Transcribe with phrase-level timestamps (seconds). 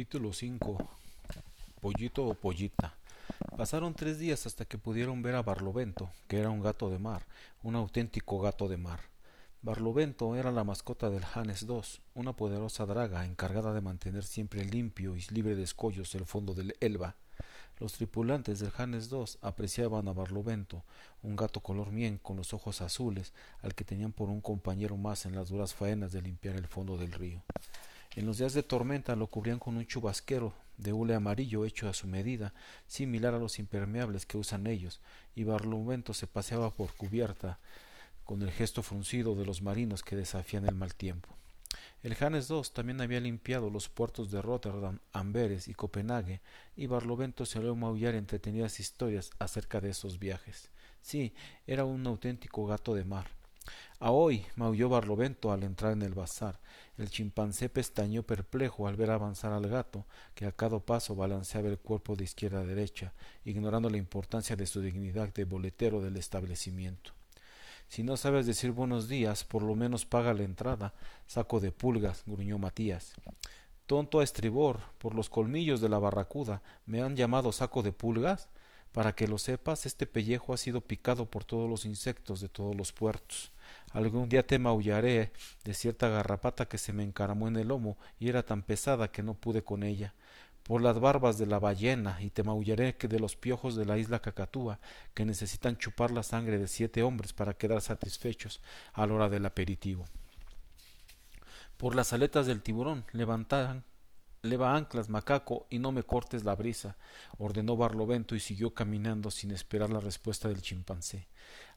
[0.00, 0.78] Capítulo 5
[1.82, 2.94] Pollito o Pollita
[3.54, 7.26] Pasaron tres días hasta que pudieron ver a Barlovento, que era un gato de mar,
[7.62, 9.00] un auténtico gato de mar.
[9.60, 11.82] Barlovento era la mascota del Hannes II,
[12.14, 16.74] una poderosa draga encargada de mantener siempre limpio y libre de escollos el fondo del
[16.80, 17.16] Elba.
[17.78, 20.82] Los tripulantes del Hannes II apreciaban a Barlovento,
[21.22, 25.26] un gato color miel con los ojos azules, al que tenían por un compañero más
[25.26, 27.42] en las duras faenas de limpiar el fondo del río.
[28.16, 31.94] En los días de tormenta lo cubrían con un chubasquero de hule amarillo hecho a
[31.94, 32.52] su medida,
[32.88, 35.00] similar a los impermeables que usan ellos,
[35.36, 37.60] y Barlovento se paseaba por cubierta
[38.24, 41.28] con el gesto fruncido de los marinos que desafían el mal tiempo.
[42.02, 46.40] El Hannes II también había limpiado los puertos de Rotterdam, Amberes y Copenhague,
[46.74, 50.70] y Barlovento se oyó maullar entretenidas historias acerca de esos viajes.
[51.02, 51.32] Sí,
[51.66, 53.39] era un auténtico gato de mar.
[54.02, 56.58] A hoy maulló Barlovento al entrar en el bazar.
[56.96, 61.78] El chimpancé pestañeó perplejo al ver avanzar al gato, que a cada paso balanceaba el
[61.78, 63.12] cuerpo de izquierda a derecha,
[63.44, 67.12] ignorando la importancia de su dignidad de boletero del establecimiento.
[67.88, 70.94] Si no sabes decir buenos días, por lo menos paga la entrada.
[71.26, 73.12] Saco de pulgas, gruñó Matías.
[73.84, 78.48] Tonto a estribor, por los colmillos de la barracuda, ¿me han llamado saco de pulgas?
[78.92, 82.74] Para que lo sepas, este pellejo ha sido picado por todos los insectos de todos
[82.74, 83.52] los puertos.
[83.92, 85.32] Algún día te maullaré
[85.64, 89.22] de cierta garrapata que se me encaramó en el lomo y era tan pesada que
[89.22, 90.14] no pude con ella.
[90.62, 93.98] Por las barbas de la ballena y te maullaré que de los piojos de la
[93.98, 94.78] isla Cacatúa
[95.14, 98.60] que necesitan chupar la sangre de siete hombres para quedar satisfechos
[98.92, 100.04] a la hora del aperitivo.
[101.76, 103.84] Por las aletas del tiburón levantarán
[104.42, 106.96] Leva anclas, macaco, y no me cortes la brisa,
[107.36, 111.28] ordenó Barlovento y siguió caminando sin esperar la respuesta del chimpancé.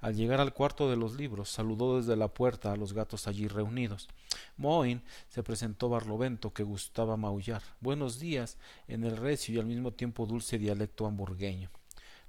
[0.00, 3.48] Al llegar al cuarto de los libros, saludó desde la puerta a los gatos allí
[3.48, 4.08] reunidos.
[4.56, 7.62] Moin se presentó Barlovento, que gustaba maullar.
[7.80, 11.68] Buenos días, en el recio y al mismo tiempo dulce dialecto hamburgueño.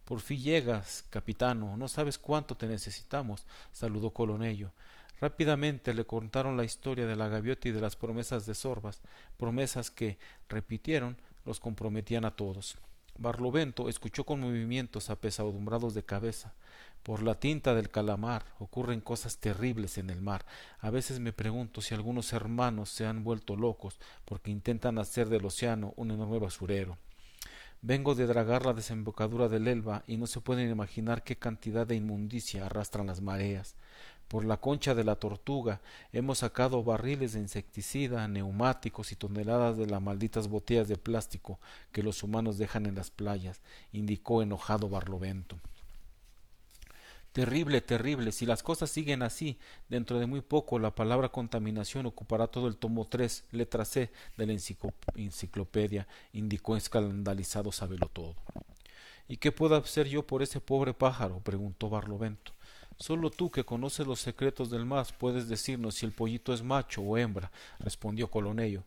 [0.03, 1.77] Por fin llegas, capitano.
[1.77, 4.71] No sabes cuánto te necesitamos, saludó Colonello.
[5.23, 9.01] Rápidamente le contaron la historia de la gaviota y de las promesas de Sorbas,
[9.37, 10.17] promesas que,
[10.49, 12.75] repitieron, los comprometían a todos.
[13.17, 16.51] Barlovento escuchó con movimientos apesadumbrados de cabeza.
[17.03, 20.45] Por la tinta del calamar ocurren cosas terribles en el mar.
[20.81, 25.45] A veces me pregunto si algunos hermanos se han vuelto locos porque intentan hacer del
[25.45, 26.97] océano un enorme basurero.
[27.85, 31.95] Vengo de dragar la desembocadura del Elba y no se pueden imaginar qué cantidad de
[31.95, 33.75] inmundicia arrastran las mareas.
[34.27, 39.85] Por la concha de la tortuga hemos sacado barriles de insecticida, neumáticos y toneladas de
[39.85, 41.59] las malditas botellas de plástico
[41.91, 43.61] que los humanos dejan en las playas,
[43.91, 45.57] indicó enojado Barlovento.
[47.33, 48.31] Terrible, terrible.
[48.31, 49.57] Si las cosas siguen así,
[49.89, 54.45] dentro de muy poco la palabra contaminación ocupará todo el tomo tres, letra C de
[54.45, 54.53] la
[55.15, 57.71] enciclopedia, indicó escandalizado
[58.13, 58.35] todo.
[59.27, 61.39] ¿Y qué puedo hacer yo por ese pobre pájaro?
[61.39, 62.51] preguntó Barlovento.
[63.03, 67.01] Solo tú que conoces los secretos del mar puedes decirnos si el pollito es macho
[67.01, 68.85] o hembra, respondió Colonello.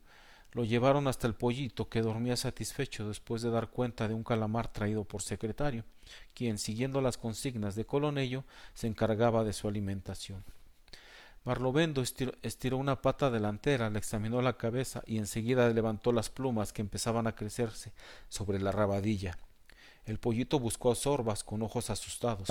[0.52, 4.72] Lo llevaron hasta el pollito, que dormía satisfecho después de dar cuenta de un calamar
[4.72, 5.84] traído por secretario,
[6.32, 10.44] quien, siguiendo las consignas de Colonello, se encargaba de su alimentación.
[11.44, 16.80] Barlovendo estiró una pata delantera, le examinó la cabeza y enseguida levantó las plumas que
[16.80, 17.92] empezaban a crecerse
[18.30, 19.36] sobre la rabadilla.
[20.06, 22.48] El pollito buscó a Sorbas con ojos asustados.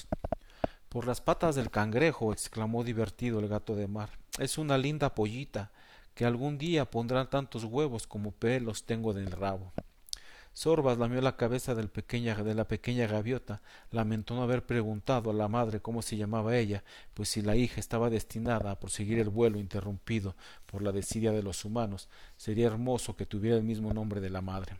[0.95, 4.11] Por las patas del cangrejo, exclamó divertido el gato de mar.
[4.39, 5.73] Es una linda pollita,
[6.13, 9.73] que algún día pondrá tantos huevos como pelos tengo del rabo.
[10.53, 13.61] Sorbas lamió la cabeza de la pequeña gaviota,
[13.91, 17.81] lamentó no haber preguntado a la madre cómo se llamaba ella, pues si la hija
[17.81, 22.07] estaba destinada a proseguir el vuelo interrumpido por la desidia de los humanos,
[22.37, 24.77] sería hermoso que tuviera el mismo nombre de la madre.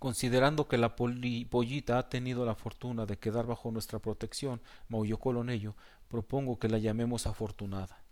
[0.00, 5.76] Considerando que la pollita ha tenido la fortuna de quedar bajo nuestra protección, maulló Colonello,
[6.08, 8.02] propongo que la llamemos afortunada.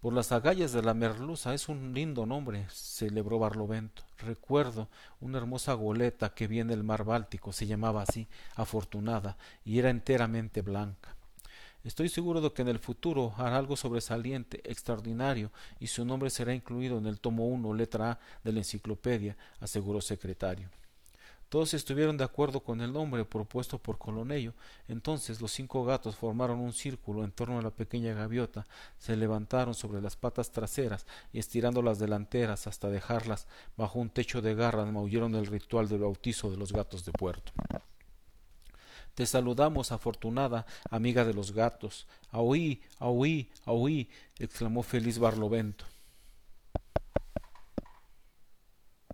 [0.00, 4.02] Por las agallas de la merluza es un lindo nombre, celebró Barlovento.
[4.18, 4.88] Recuerdo
[5.20, 8.26] una hermosa goleta que viene del mar Báltico, se llamaba así,
[8.56, 11.14] afortunada, y era enteramente blanca.
[11.84, 16.52] Estoy seguro de que en el futuro hará algo sobresaliente, extraordinario, y su nombre será
[16.54, 20.68] incluido en el tomo uno, letra A de la enciclopedia, aseguró secretario.
[21.50, 24.54] Todos estuvieron de acuerdo con el nombre propuesto por Colonello.
[24.86, 28.66] Entonces los cinco gatos formaron un círculo en torno a la pequeña gaviota,
[28.98, 34.40] se levantaron sobre las patas traseras y estirando las delanteras hasta dejarlas bajo un techo
[34.40, 37.50] de garras maullaron el ritual del bautizo de los gatos de puerto.
[39.16, 42.06] Te saludamos, afortunada amiga de los gatos.
[42.30, 44.08] Ahuí, ahuí, ahuí,
[44.38, 45.84] exclamó feliz Barlovento.